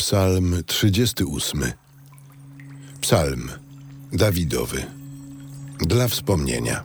[0.00, 1.72] Psalm 38.
[3.00, 3.50] Psalm
[4.12, 4.86] Dawidowy.
[5.80, 6.82] Dla wspomnienia.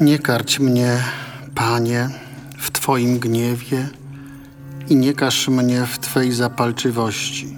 [0.00, 1.04] Nie karć mnie,
[1.54, 2.08] Panie,
[2.58, 3.88] w Twoim gniewie
[4.88, 7.56] i nie każ mnie w Twej zapalczywości.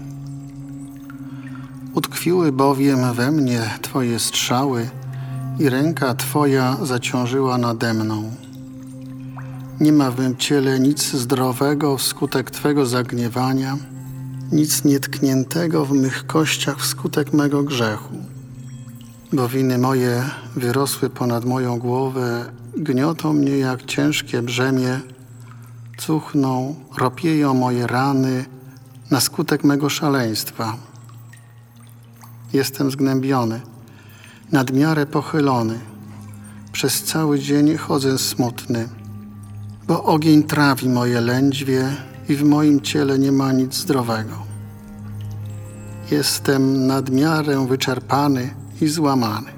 [1.95, 4.89] Utkwiły bowiem we mnie Twoje strzały
[5.59, 8.46] i ręka Twoja zaciążyła nade mną.
[9.81, 13.77] Nie ma w mym ciele nic zdrowego wskutek Twego zagniewania,
[14.53, 18.15] nic nietkniętego w mych kościach wskutek mego grzechu.
[19.33, 20.25] Bo winy moje
[20.57, 25.01] wyrosły ponad moją głowę, gniotą mnie jak ciężkie brzemię,
[25.99, 28.45] cuchną, ropieją moje rany
[29.11, 30.77] na skutek mego szaleństwa.
[32.53, 33.61] Jestem zgnębiony,
[34.53, 35.79] nadmiarę pochylony,
[36.73, 38.89] przez cały dzień chodzę smutny
[39.89, 41.89] bo ogień trawi moje lędźwie
[42.29, 44.35] i w moim ciele nie ma nic zdrowego.
[46.11, 49.51] Jestem nadmiarę wyczerpany i złamany.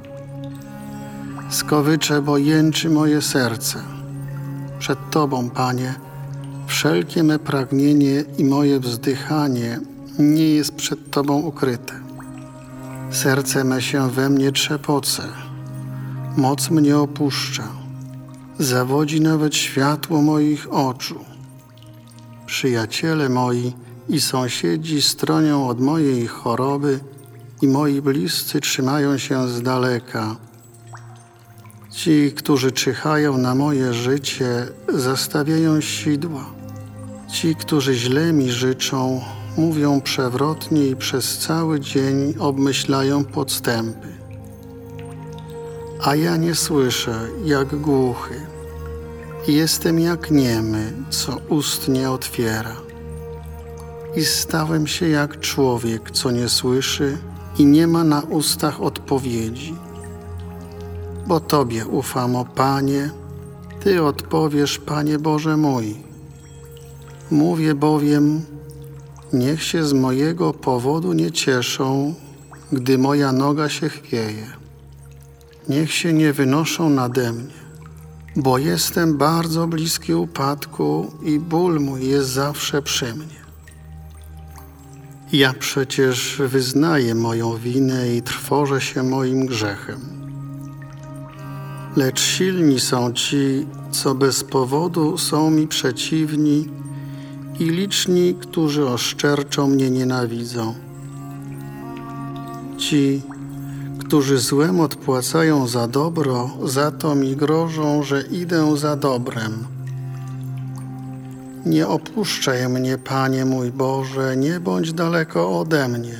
[1.50, 3.78] Skowycze, bo jęczy moje serce.
[4.78, 5.94] Przed Tobą, Panie,
[6.66, 9.80] wszelkie me pragnienie i moje wzdychanie
[10.18, 11.94] nie jest przed Tobą ukryte.
[13.10, 15.22] Serce me się we mnie trzepoce,
[16.36, 17.87] moc mnie opuszcza
[18.58, 21.24] zawodzi nawet światło moich oczu.
[22.46, 23.72] Przyjaciele moi
[24.08, 27.00] i sąsiedzi stronią od mojej choroby
[27.62, 30.36] i moi bliscy trzymają się z daleka.
[31.90, 36.44] Ci, którzy czyhają na moje życie, zastawiają sidła.
[37.32, 39.20] Ci, którzy źle mi życzą,
[39.56, 44.17] mówią przewrotnie i przez cały dzień obmyślają podstępy
[46.08, 48.46] a ja nie słyszę jak głuchy.
[49.48, 52.76] Jestem jak niemy, co ust nie otwiera.
[54.16, 57.18] I stałem się jak człowiek, co nie słyszy
[57.58, 59.74] i nie ma na ustach odpowiedzi.
[61.26, 63.10] Bo Tobie ufam, o Panie,
[63.80, 65.96] Ty odpowiesz, Panie Boże mój.
[67.30, 68.42] Mówię bowiem,
[69.32, 72.14] niech się z mojego powodu nie cieszą,
[72.72, 74.67] gdy moja noga się chwieje
[75.68, 77.54] niech się nie wynoszą nade mnie,
[78.36, 83.38] bo jestem bardzo bliski upadku i ból mój jest zawsze przy mnie.
[85.32, 90.00] Ja przecież wyznaję moją winę i trwożę się moim grzechem.
[91.96, 96.68] Lecz silni są ci, co bez powodu są mi przeciwni
[97.60, 100.74] i liczni, którzy oszczerczą mnie nienawidzą.
[102.78, 103.22] Ci,
[104.08, 109.66] którzy złem odpłacają za dobro, za to mi grożą, że idę za dobrem.
[111.66, 116.18] Nie opuszczaj mnie, Panie mój Boże, nie bądź daleko ode mnie.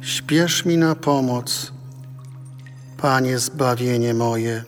[0.00, 1.72] Śpiesz mi na pomoc,
[2.96, 4.64] Panie zbawienie moje.